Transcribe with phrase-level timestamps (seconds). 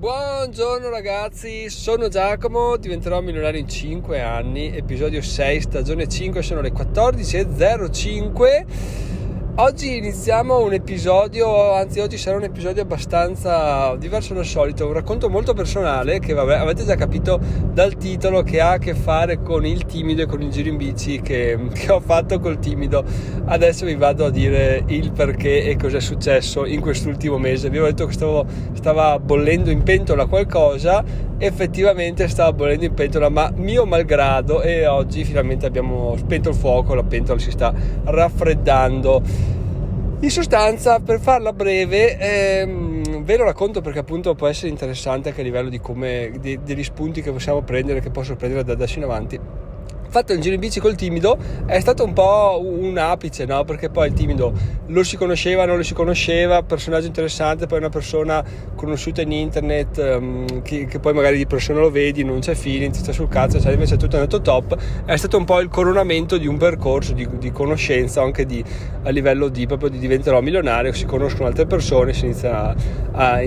[0.00, 6.72] Buongiorno ragazzi, sono Giacomo, diventerò milionario in 5 anni, episodio 6, stagione 5, sono le
[6.72, 8.64] 14.05
[9.62, 15.28] Oggi iniziamo un episodio, anzi oggi sarà un episodio abbastanza diverso dal solito, un racconto
[15.28, 17.38] molto personale che vabbè avete già capito
[17.70, 20.78] dal titolo che ha a che fare con il timido e con il giro in
[20.78, 23.04] bici che, che ho fatto col timido.
[23.44, 27.68] Adesso vi vado a dire il perché e cosa è successo in quest'ultimo mese.
[27.68, 31.04] Vi ho detto che stavo, stava bollendo in pentola qualcosa,
[31.36, 36.94] effettivamente stava bollendo in pentola ma mio malgrado e oggi finalmente abbiamo spento il fuoco,
[36.94, 39.49] la pentola si sta raffreddando.
[40.22, 45.40] In sostanza, per farla breve, ehm, ve lo racconto perché appunto può essere interessante anche
[45.40, 48.98] a livello di come, di, degli spunti che possiamo prendere, che posso prendere da adesso
[48.98, 49.40] in avanti
[50.10, 53.64] fatto il giro in bici col timido è stato un po' un apice, no?
[53.64, 54.52] Perché poi il timido
[54.86, 59.96] lo si conosceva, non lo si conosceva, personaggio interessante, poi una persona conosciuta in internet
[59.98, 63.28] um, che, che, poi magari di persona lo vedi, non c'è feeling, ti sta sul
[63.28, 64.76] cazzo, cioè invece è tutto andato top.
[65.04, 68.62] È stato un po' il coronamento di un percorso di, di conoscenza, anche di,
[69.02, 72.74] a livello di proprio di diventerò milionario, si conoscono altre persone, si inizia a,
[73.12, 73.42] a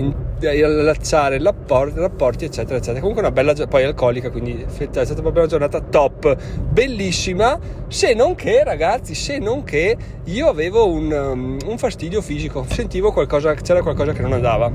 [0.47, 2.99] allacciare rapporti, rapporti, eccetera, eccetera.
[2.99, 6.35] Comunque una bella, poi alcolica, quindi è stata proprio una giornata top,
[6.69, 12.65] bellissima, se non che, ragazzi, se non che io avevo un, um, un fastidio fisico,
[12.67, 14.71] sentivo qualcosa, c'era qualcosa che non andava.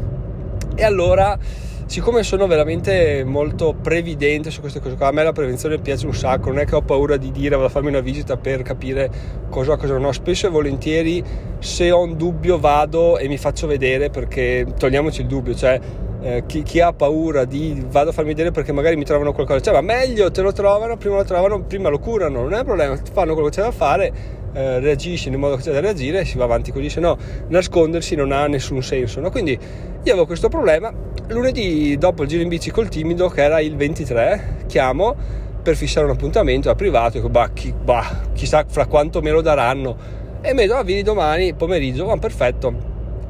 [0.75, 1.39] E allora
[1.89, 6.14] siccome sono veramente molto previdente su queste cose qua, a me la prevenzione piace un
[6.14, 9.11] sacco, non è che ho paura di dire vado a farmi una visita per capire
[9.48, 11.25] cosa cosa non ho, spesso e volentieri
[11.59, 15.81] se ho un dubbio vado e mi faccio vedere perché togliamoci il dubbio, cioè
[16.20, 19.61] eh, chi, chi, ha paura di vado a farmi vedere perché magari mi trovano qualcosa,
[19.61, 22.64] cioè ma meglio te lo trovano, prima lo trovano, prima lo curano, non è un
[22.64, 24.12] problema, fanno quello che c'è da fare
[24.53, 27.16] eh, reagisci nel modo che c'è da reagire e si va avanti così, se no
[27.48, 29.20] nascondersi non ha nessun senso.
[29.20, 29.31] No?
[29.31, 30.92] Quindi io avevo questo problema,
[31.29, 35.15] lunedì dopo il giro in bici col timido, che era il 23, chiamo
[35.62, 39.41] per fissare un appuntamento a privato, dico, bah, chi, bah, chissà fra quanto me lo
[39.41, 39.97] daranno,
[40.41, 42.75] e mi ah, vieni domani pomeriggio, ah, perfetto,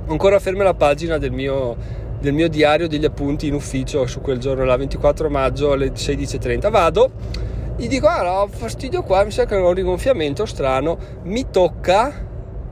[0.07, 1.77] ancora ferma la pagina del mio,
[2.21, 6.71] del mio diario degli appunti in ufficio su quel giorno, la 24 maggio alle 16.30,
[6.71, 7.11] vado,
[7.79, 12.13] gli dico ah ho fastidio qua mi sa che ho un rigonfiamento strano mi tocca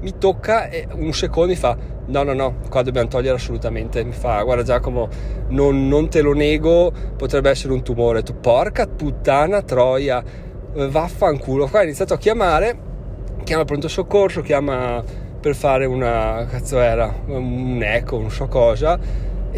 [0.01, 1.77] mi tocca e un secondo mi fa
[2.07, 5.09] no no no qua dobbiamo togliere assolutamente mi fa guarda Giacomo
[5.49, 8.23] non, non te lo nego potrebbe essere un tumore.
[8.23, 10.23] Tu porca puttana troia
[10.73, 11.67] vaffanculo.
[11.69, 12.79] Qua ha iniziato a chiamare
[13.47, 15.03] chiama pronto soccorso chiama
[15.41, 18.99] per fare una cazzo era un eco non so cosa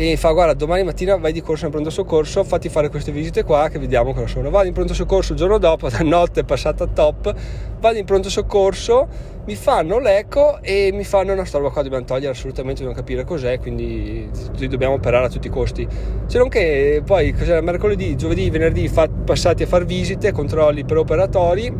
[0.00, 3.42] e fa guarda domani mattina vai di corso in pronto soccorso fatti fare queste visite
[3.42, 4.48] qua che vediamo cosa sono.
[4.48, 7.34] Vado in pronto soccorso il giorno dopo la notte è passata top
[7.80, 9.08] vado in pronto soccorso
[9.44, 13.58] mi fanno l'eco e mi fanno una storia qua dobbiamo togliere assolutamente dobbiamo capire cos'è
[13.58, 14.30] quindi
[14.68, 15.84] dobbiamo operare a tutti i costi.
[16.26, 21.74] Se non che poi mercoledì giovedì venerdì fa, passati a fare visite controlli preoperatori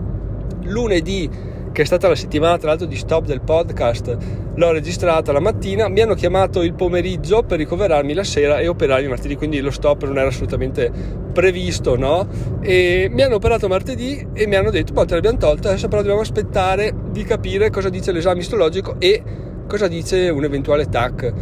[0.65, 1.31] lunedì
[1.73, 4.17] che è stata la settimana tra l'altro di stop del podcast,
[4.55, 9.09] l'ho registrata la mattina, mi hanno chiamato il pomeriggio per ricoverarmi la sera e operarmi
[9.09, 10.91] martedì, quindi lo stop non era assolutamente
[11.33, 12.27] previsto, no?
[12.61, 16.01] E mi hanno operato martedì e mi hanno detto, poi te l'abbiamo tolta, adesso però
[16.01, 19.23] dobbiamo aspettare di capire cosa dice l'esame istologico e
[19.69, 21.33] cosa dice un eventuale TAC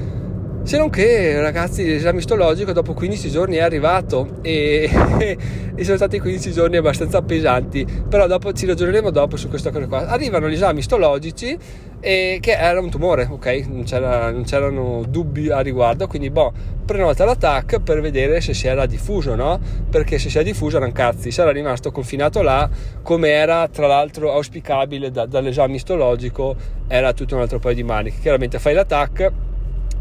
[0.66, 4.90] se non che, ragazzi, l'esame istologico dopo 15 giorni è arrivato e,
[5.76, 9.86] e, sono stati 15 giorni abbastanza pesanti, però dopo ci ragioneremo dopo su questa cosa
[9.86, 10.08] qua.
[10.08, 11.56] Arrivano gli esami istologici
[12.00, 13.64] e che era un tumore, ok?
[13.68, 16.52] Non, c'era, non c'erano dubbi a riguardo, quindi boh,
[16.84, 19.60] prenota l'attacco per vedere se si era diffuso, no?
[19.88, 22.68] Perché se si è diffuso erano cazzi, sarà rimasto confinato là,
[23.02, 26.56] come era tra l'altro auspicabile da, dall'esame istologico,
[26.88, 28.18] era tutto un altro paio di maniche.
[28.20, 29.45] Chiaramente fai l'attacco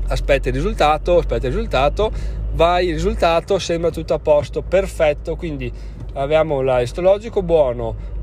[0.07, 2.11] aspetta il risultato, aspetta il risultato,
[2.53, 5.71] vai il risultato, sembra tutto a posto, perfetto, quindi
[6.13, 8.13] abbiamo l'istologico buono,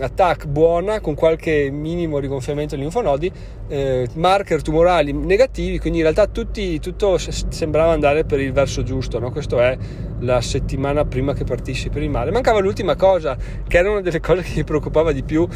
[0.00, 3.30] attack buona con qualche minimo rigonfiamento dei linfonodi,
[3.68, 9.18] eh, marker tumorali negativi, quindi in realtà tutti, tutto sembrava andare per il verso giusto,
[9.18, 9.30] no?
[9.30, 9.76] questo è
[10.20, 12.30] la settimana prima che partissi per il mare.
[12.30, 15.46] Mancava l'ultima cosa, che era una delle cose che mi preoccupava di più,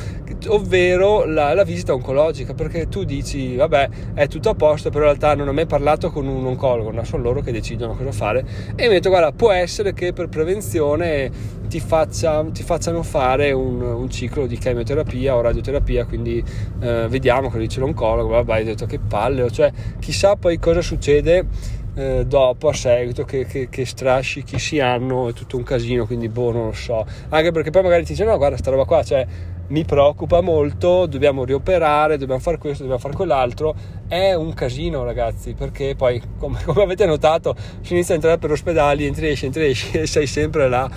[0.49, 5.17] ovvero la, la visita oncologica, perché tu dici, vabbè, è tutto a posto, però in
[5.17, 7.05] realtà non ho mai parlato con un oncologo, no?
[7.05, 8.45] sono loro che decidono cosa fare,
[8.75, 11.31] e mi ho detto, guarda, può essere che per prevenzione
[11.71, 16.45] ti, faccia, ti facciano fare un, un, ciclo di chemioterapia o radioterapia, quindi
[16.81, 19.71] eh, vediamo cosa dice l'oncologo, vabbè, hai detto che palle, cioè
[20.01, 21.47] chissà poi cosa succede
[21.95, 26.29] eh, dopo a seguito che, che, che strascichi si hanno è tutto un casino quindi
[26.29, 27.07] boh non lo so.
[27.29, 29.25] Anche perché poi magari ti dice no guarda sta roba qua cioè
[29.69, 33.75] mi preoccupa molto, dobbiamo rioperare, dobbiamo fare questo, dobbiamo fare quell'altro,
[34.09, 38.51] è un casino ragazzi, perché poi come, come avete notato si inizia a entrare per
[38.51, 40.91] ospedali, entri esci, entri esci e sei sempre là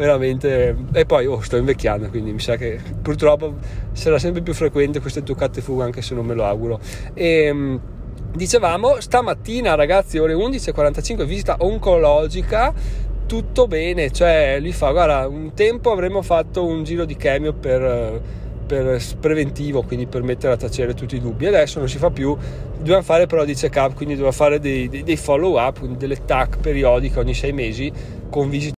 [0.00, 3.56] veramente e poi oh, sto invecchiando quindi mi sa che purtroppo
[3.92, 6.80] sarà sempre più frequente queste toccate fuga anche se non me lo auguro.
[7.12, 7.80] E ehm,
[8.32, 12.72] dicevamo stamattina ragazzi ore 11.45 visita oncologica
[13.26, 18.22] tutto bene cioè lui fa guarda un tempo avremmo fatto un giro di chemio per,
[18.66, 21.46] per preventivo quindi per mettere a tacere tutti i dubbi.
[21.46, 22.34] Adesso non si fa più
[22.78, 26.24] dobbiamo fare però di check up quindi dobbiamo fare dei, dei, dei follow up delle
[26.24, 27.92] TAC periodiche ogni sei mesi
[28.30, 28.78] con visite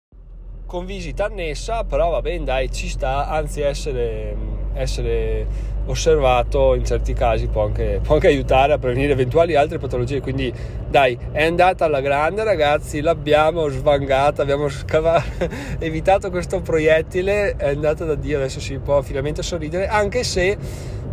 [0.72, 4.34] con visita annessa, però va bene, dai, ci sta, anzi essere,
[4.72, 5.46] essere
[5.88, 10.50] osservato in certi casi può anche, può anche, aiutare a prevenire eventuali altre patologie, quindi
[10.88, 15.22] dai, è andata alla grande ragazzi, l'abbiamo svangata, abbiamo scava-
[15.78, 20.58] evitato questo proiettile, è andata da Dio, adesso si può finalmente sorridere, anche se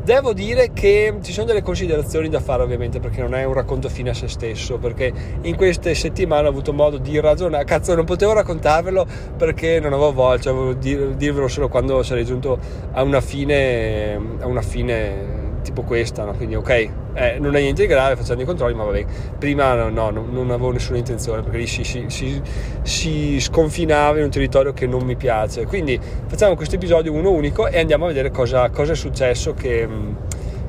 [0.09, 3.91] Devo dire che ci sono delle considerazioni da fare ovviamente perché non è un racconto
[3.91, 5.13] fine a se stesso, perché
[5.43, 9.07] in queste settimane ho avuto modo di ragionare, cazzo non potevo raccontarvelo
[9.37, 12.59] perché non avevo voglia, cioè dir, dirvelo solo quando sarei giunto
[12.93, 16.33] a una fine, a una fine tipo questa, no?
[16.33, 16.69] quindi ok,
[17.15, 19.05] eh, non è niente di grave, facciamo i controlli, ma vabbè,
[19.39, 22.41] prima no, no non avevo nessuna intenzione perché lì si, si, si,
[22.83, 27.67] si, sconfinava in un territorio che non mi piace, quindi facciamo questo episodio uno unico
[27.69, 29.89] e andiamo a vedere cosa, cosa è successo, che,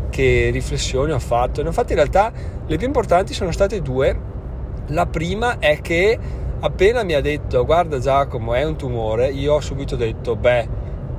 [0.09, 1.61] che riflessioni ho fatto.
[1.61, 2.31] Ne ho fatte in realtà
[2.65, 4.19] le più importanti sono state due,
[4.87, 6.17] la prima è che
[6.61, 10.67] appena mi ha detto guarda Giacomo è un tumore, io ho subito detto beh,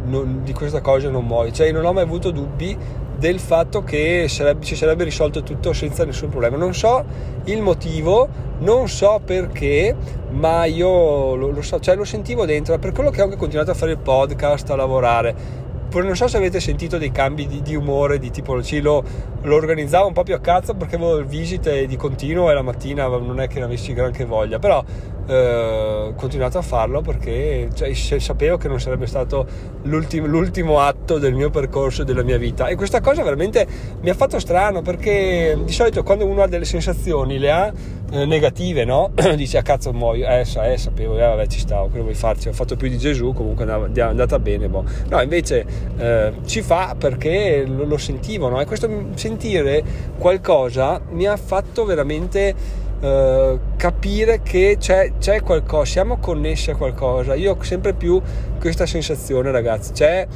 [0.05, 2.77] non, di questa cosa non muoio, cioè non ho mai avuto dubbi
[3.21, 6.57] del fatto che sarebbe, si sarebbe risolto tutto senza nessun problema.
[6.57, 7.05] Non so
[7.45, 8.29] il motivo,
[8.61, 9.95] non so perché,
[10.31, 13.71] ma io lo, lo, so, cioè lo sentivo dentro, per quello che ho anche continuato
[13.71, 15.69] a fare il podcast, a lavorare.
[15.93, 19.03] Non so se avete sentito dei cambi di, di umore, di tipo, sì, lo,
[19.43, 23.09] lo, organizzavo un po' più a cazzo perché avevo visite di continuo e la mattina
[23.09, 24.83] non è che ne avessi granché voglia, però
[25.31, 29.47] eh, continuato a farlo perché cioè, sapevo che non sarebbe stato
[29.83, 33.65] l'ultimo, l'ultimo atto del mio percorso e della mia vita e questa cosa veramente
[34.01, 37.73] mi ha fatto strano perché di solito quando uno ha delle sensazioni le ha
[38.11, 39.13] eh, negative no?
[39.37, 42.49] dice a ah, cazzo muoio eh, eh sapevo eh, vabbè ci stavo quello vuoi farci
[42.49, 44.85] ho fatto più di Gesù comunque è andata bene boh.
[45.11, 45.65] no invece
[45.97, 48.61] eh, ci fa perché lo, lo sentivo no?
[48.61, 49.85] e questo sentire
[50.19, 57.35] qualcosa mi ha fatto veramente Uh, capire che c'è, c'è, qualcosa, siamo connessi a qualcosa.
[57.35, 58.21] Io ho sempre più
[58.59, 59.93] questa sensazione, ragazzi.
[59.93, 60.27] C'è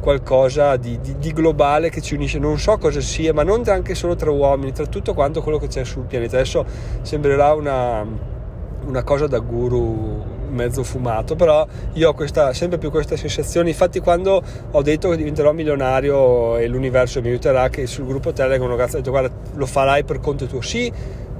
[0.00, 2.38] qualcosa di, di, di, globale che ci unisce.
[2.38, 5.66] Non so cosa sia, ma non anche solo tra uomini, tra tutto quanto quello che
[5.66, 6.36] c'è sul pianeta.
[6.36, 6.64] Adesso
[7.02, 8.06] sembrerà una,
[8.86, 13.68] una cosa da guru mezzo fumato, però io ho questa, sempre più questa sensazione.
[13.68, 18.64] Infatti, quando ho detto che diventerò milionario e l'universo mi aiuterà, che sul gruppo Telegram
[18.64, 20.62] un ragazzo ha detto: Guarda, lo farai per conto tuo.
[20.62, 20.90] Sì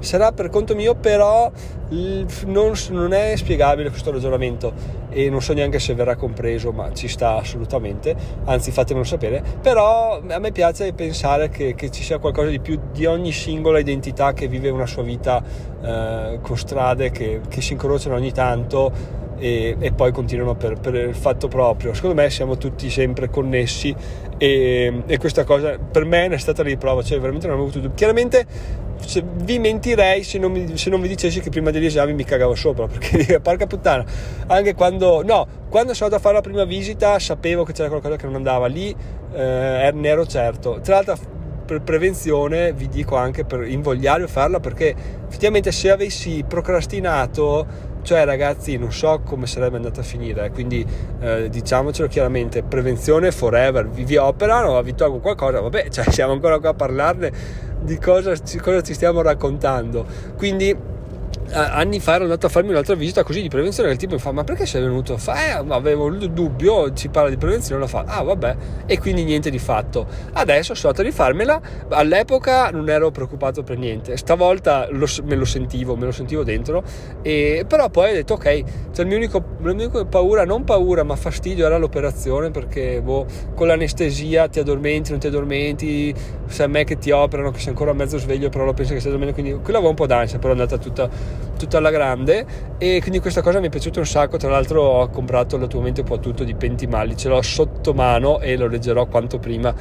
[0.04, 1.50] sarà per conto mio, però
[1.88, 5.02] non, non, è spiegabile questo ragionamento.
[5.10, 8.14] E non so neanche se verrà compreso, ma ci sta assolutamente,
[8.44, 12.78] anzi fatemelo sapere, però a me piace pensare che, che ci sia qualcosa di più
[12.92, 15.42] di ogni singola identità che vive una sua vita
[15.82, 20.94] eh, con strade che, che si incrociano ogni tanto e, e, poi continuano per, per,
[20.94, 21.92] il fatto proprio.
[21.92, 23.94] Secondo me siamo tutti sempre connessi
[24.38, 27.94] e, e questa cosa per me è stata riprova, cioè veramente non ho avuto dubbi.
[27.94, 28.46] Chiaramente
[29.42, 32.54] vi mentirei se non, mi, se non vi dicessi che prima degli esami mi cagavo
[32.54, 34.02] sopra perché porca puttana
[34.46, 38.16] anche quando no quando sono andato a fare la prima visita sapevo che c'era qualcosa
[38.16, 38.96] che non andava lì
[39.34, 41.18] eh, ne ero certo tra l'altro
[41.66, 44.94] per prevenzione vi dico anche per invogliare a farla perché
[45.28, 50.50] effettivamente se avessi procrastinato cioè ragazzi non so come sarebbe andata a finire?
[50.50, 50.86] Quindi
[51.20, 53.88] eh, diciamocelo chiaramente prevenzione forever.
[53.88, 57.32] Vi, vi operano vi tolgo qualcosa vabbè cioè siamo ancora qua a parlarne
[57.80, 60.06] di cosa, cosa ci stiamo raccontando.
[60.36, 60.92] Quindi
[61.52, 64.32] anni fa ero andato a farmi un'altra visita così di prevenzione il tipo mi fa
[64.32, 65.16] ma perché sei venuto?
[65.16, 68.04] Fa, eh, avevo il dubbio ci parla di prevenzione lo fa.
[68.06, 68.56] Ah vabbè.
[68.86, 70.06] E quindi niente di fatto.
[70.32, 71.60] Adesso sono andato a rifarmela
[71.90, 76.82] all'epoca non ero preoccupato per niente stavolta lo, me lo sentivo me lo sentivo dentro
[77.22, 81.02] e, però poi ho detto ok cioè il mio unico, la mia paura non paura
[81.02, 86.14] ma fastidio era l'operazione perché boh, con l'anestesia ti addormenti non ti addormenti
[86.46, 89.00] se a me che ti operano che sei ancora mezzo sveglio però lo penso che
[89.00, 91.08] stai dormendo quindi quella avevo un po' d'ansia però è andata tutta
[91.58, 92.46] tutta alla grande.
[92.78, 94.36] E quindi questa cosa mi è piaciuta un sacco.
[94.36, 98.56] Tra l'altro ho comprato l'attualmente un po' tutto di Pentimali ce l'ho sotto mano e
[98.56, 99.74] lo leggerò quanto prima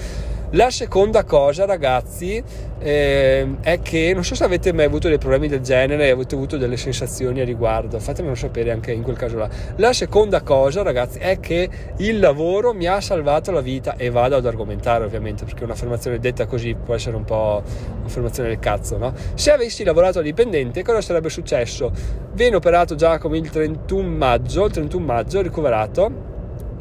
[0.55, 2.41] La seconda cosa, ragazzi,
[2.77, 6.35] eh, è che non so se avete mai avuto dei problemi del genere e avete
[6.35, 9.49] avuto delle sensazioni a riguardo, fatemelo sapere anche in quel caso là.
[9.77, 11.67] La seconda cosa, ragazzi, è che
[11.97, 16.45] il lavoro mi ha salvato la vita e vado ad argomentare ovviamente perché un'affermazione detta
[16.45, 17.63] così può essere un po'
[18.01, 19.11] un'affermazione del cazzo, no?
[19.33, 21.91] Se avessi lavorato a dipendente, cosa sarebbe successo?
[22.33, 26.31] Viene operato Giacomo il 31 maggio, il 31 maggio ricoverato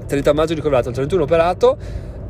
[0.06, 1.78] 30 maggio ricoverato, il 31 operato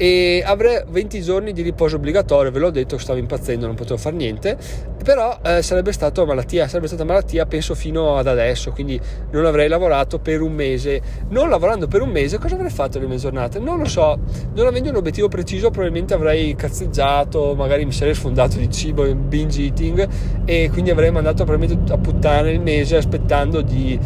[0.02, 4.16] e avrei 20 giorni di riposo obbligatorio, ve l'ho detto, stavo impazzendo, non potevo fare
[4.16, 4.58] niente,
[5.04, 9.68] però eh, sarebbe stata malattia, sarebbe stata malattia penso fino ad adesso, quindi non avrei
[9.68, 11.00] lavorato per un mese.
[11.28, 13.60] Non lavorando per un mese, cosa avrei fatto le mie giornate?
[13.60, 14.18] Non lo so,
[14.56, 19.28] non avendo un obiettivo preciso probabilmente avrei cazzeggiato, magari mi sarei sfondato di cibo in
[19.28, 20.08] binge eating
[20.44, 23.96] e quindi avrei mandato probabilmente a puttane il mese aspettando di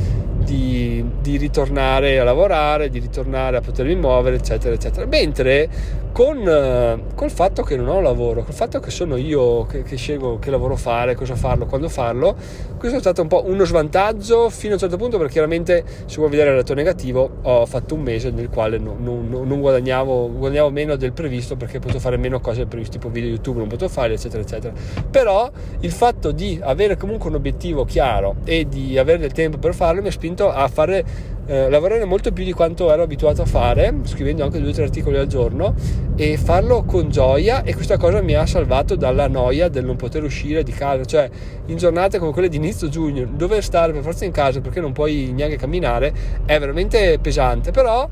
[0.46, 5.04] di, di, ritornare a lavorare, di ritornare a potermi muovere, eccetera, eccetera.
[5.04, 5.68] Mentre
[6.16, 9.96] con eh, col fatto che non ho lavoro, col fatto che sono io che, che,
[9.96, 12.34] scelgo che lavoro fare, cosa farlo, quando farlo,
[12.78, 16.16] questo è stato un po' uno svantaggio fino a un certo punto perché chiaramente se
[16.16, 20.32] vuoi vedere il lato negativo ho fatto un mese nel quale non, non, non guadagnavo,
[20.32, 23.68] guadagnavo, meno del previsto perché potevo fare meno cose del previsto, tipo video YouTube non
[23.68, 24.72] potevo fare, eccetera, eccetera.
[25.10, 29.74] Però il fatto di avere comunque un obiettivo chiaro e di avere del tempo per
[29.74, 33.46] farlo mi ha spinto a fare eh, lavorare molto più di quanto ero abituato a
[33.46, 35.74] fare, scrivendo anche due o tre articoli al giorno
[36.16, 40.24] e farlo con gioia e questa cosa mi ha salvato dalla noia del non poter
[40.24, 41.28] uscire di casa, cioè
[41.66, 44.92] in giornate come quelle di inizio giugno, dover stare per forza in casa perché non
[44.92, 46.12] puoi neanche camminare
[46.44, 48.08] è veramente pesante, però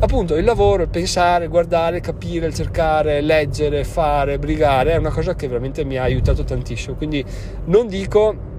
[0.00, 5.46] appunto il lavoro, il pensare, guardare, capire, cercare, leggere, fare, brigare è una cosa che
[5.48, 7.24] veramente mi ha aiutato tantissimo, quindi
[7.66, 8.54] non dico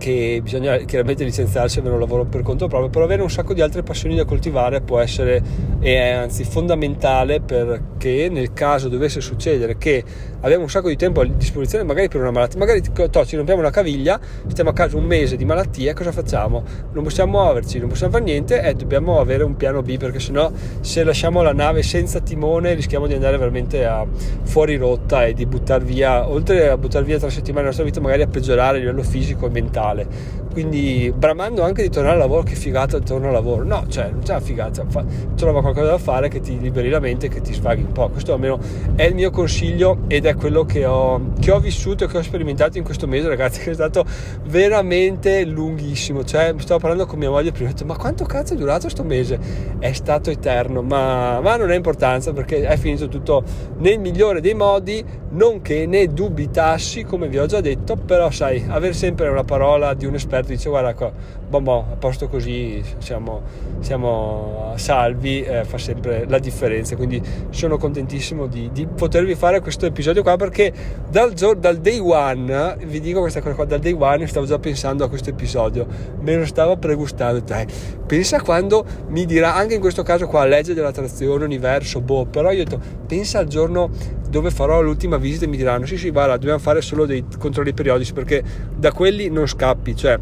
[0.00, 3.52] che bisogna chiaramente licenziarsi e avere un lavoro per conto proprio, però avere un sacco
[3.52, 5.42] di altre passioni da coltivare può essere,
[5.78, 10.02] e è anzi fondamentale perché nel caso dovesse succedere che
[10.40, 13.60] abbiamo un sacco di tempo a disposizione magari per una malattia, magari to, ci rompiamo
[13.60, 16.62] una caviglia, stiamo a casa un mese di malattia, cosa facciamo?
[16.92, 20.50] Non possiamo muoverci, non possiamo fare niente e dobbiamo avere un piano B perché sennò
[20.80, 24.06] se lasciamo la nave senza timone rischiamo di andare veramente a,
[24.42, 28.00] fuori rotta e di buttare via, oltre a buttare via tre settimane della nostra vita,
[28.00, 30.38] magari a peggiorare a livello fisico e mentale.
[30.52, 33.62] Quindi bramando anche di tornare al lavoro che figata torno al lavoro.
[33.62, 35.04] No cioè non c'è una figata fa,
[35.36, 38.32] trova qualcosa da fare che ti liberi la mente che ti sfaghi un po' questo
[38.32, 38.58] almeno
[38.96, 42.22] è il mio consiglio ed è quello che ho, che ho vissuto e che ho
[42.22, 44.04] sperimentato in questo mese ragazzi che è stato
[44.44, 46.24] veramente lunghissimo.
[46.24, 49.04] Cioè stavo parlando con mia moglie prima ho detto ma quanto cazzo è durato questo
[49.04, 49.38] mese?
[49.78, 50.82] È stato eterno.
[50.82, 53.42] Ma, ma non ha importanza perché è finito tutto
[53.78, 58.64] nel migliore dei modi non che ne dubitassi come vi ho già detto però sai
[58.68, 61.12] avere sempre una parola di un esperto dice guarda qua,
[61.50, 63.42] bon, bon, a posto così siamo,
[63.80, 69.84] siamo salvi, eh, fa sempre la differenza, quindi sono contentissimo di, di, potervi fare questo
[69.84, 70.72] episodio qua perché
[71.10, 75.02] dal, dal day one, vi dico questa cosa qua, dal day one stavo già pensando
[75.02, 75.86] a questo episodio,
[76.20, 77.66] me lo stavo pregustando, dai,
[78.06, 82.60] pensa quando mi dirà, anche in questo caso qua, legge dell'attrazione, universo, boh, però io
[82.60, 83.90] ho detto, pensa al giorno
[84.28, 87.72] dove farò l'ultima visita e mi diranno sì sì guarda dobbiamo fare solo dei controlli
[87.72, 88.40] periodici perché
[88.76, 90.16] da quelli non scappi cioè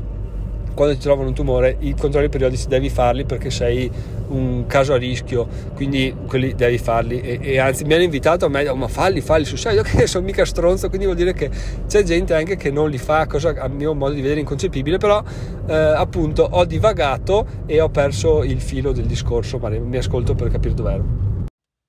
[0.74, 3.90] quando ti trovano un tumore i controlli periodici devi farli perché sei
[4.28, 7.20] un caso a rischio quindi quelli devi farli.
[7.20, 10.24] E, e anzi mi hanno invitato a me ma falli falli sul serio che sono
[10.24, 11.50] mica stronzo quindi vuol dire che
[11.86, 15.22] c'è gente anche che non li fa cosa a mio modo di vedere inconcepibile però
[15.66, 20.50] eh, appunto ho divagato e ho perso il filo del discorso ma mi ascolto per
[20.50, 21.27] capire dov'ero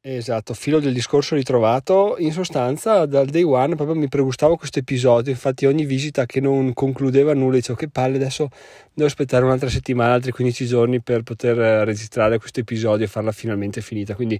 [0.01, 2.15] Esatto, filo del discorso ritrovato.
[2.19, 5.29] In sostanza, dal day one proprio mi pregustavo questo episodio.
[5.29, 8.47] Infatti, ogni visita che non concludeva nulla, dicevo che palle, adesso
[8.93, 13.33] devo aspettare un'altra settimana, altri 15 giorni per poter eh, registrare questo episodio e farla
[13.33, 14.15] finalmente finita.
[14.15, 14.39] Quindi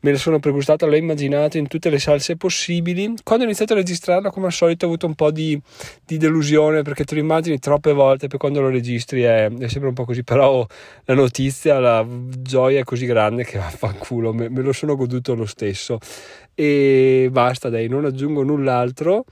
[0.00, 3.14] me la sono pregustata, l'ho immaginato in tutte le salse possibili.
[3.24, 5.60] Quando ho iniziato a registrarla, come al solito, ho avuto un po' di,
[6.04, 9.88] di delusione perché te lo immagini troppe volte, poi quando lo registri è, è, sempre
[9.88, 10.22] un po' così.
[10.22, 10.66] Però
[11.04, 15.46] la notizia, la gioia è così grande che vaffanculo, me, me lo sono goduto lo
[15.46, 15.98] stesso.
[16.54, 19.24] E basta, dai, non aggiungo null'altro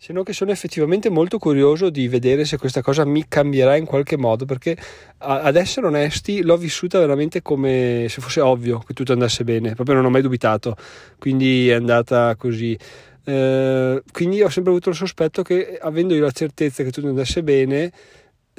[0.00, 3.84] se non che sono effettivamente molto curioso di vedere se questa cosa mi cambierà in
[3.84, 4.76] qualche modo, perché
[5.18, 9.96] ad essere onesti l'ho vissuta veramente come se fosse ovvio che tutto andasse bene, proprio
[9.96, 10.76] non ho mai dubitato,
[11.18, 12.78] quindi è andata così.
[13.24, 17.42] Eh, quindi ho sempre avuto il sospetto che avendo io la certezza che tutto andasse
[17.42, 17.92] bene,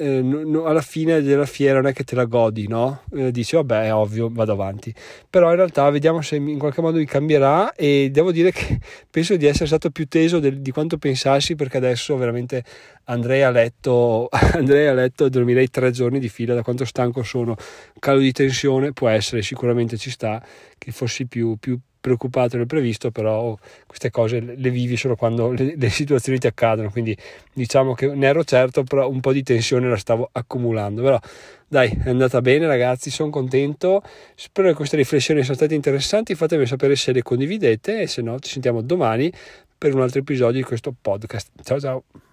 [0.00, 3.02] eh, no, alla fine della fiera non è che te la godi, no?
[3.14, 4.94] Eh, dici vabbè è ovvio, vado avanti.
[5.28, 8.78] Però in realtà vediamo se in qualche modo mi cambierà e devo dire che
[9.10, 12.64] penso di essere stato più teso del, di quanto pensassi perché adesso veramente
[13.04, 17.22] andrei a letto, andrei a letto e dormirei tre giorni di fila da quanto stanco
[17.22, 17.54] sono.
[17.98, 20.42] Calo di tensione può essere, sicuramente ci sta,
[20.78, 25.74] che fossi più, più preoccupato nel previsto, però queste cose le vivi solo quando le,
[25.76, 27.16] le, situazioni ti accadono, quindi
[27.52, 31.20] diciamo che ne ero certo, però un po' di tensione la stavo accumulando, però
[31.68, 34.02] dai, è andata bene ragazzi, sono contento,
[34.34, 38.38] spero che queste riflessioni siano state interessanti, fatemi sapere se le condividete e se no
[38.40, 39.32] ci sentiamo domani
[39.76, 41.50] per un altro episodio di questo podcast.
[41.62, 42.29] Ciao ciao!